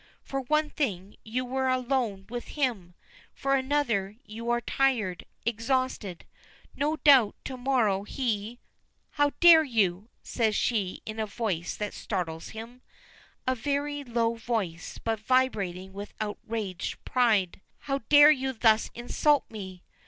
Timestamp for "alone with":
1.67-2.47